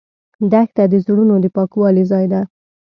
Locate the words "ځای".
2.11-2.25